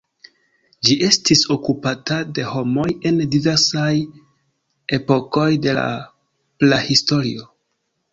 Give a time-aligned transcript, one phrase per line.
[0.87, 3.91] Ĝi estis okupata de homoj en diversaj
[4.99, 5.85] epokoj de la
[6.65, 7.47] Prahistorio.